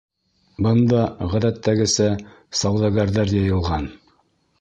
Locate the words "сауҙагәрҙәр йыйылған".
2.61-3.87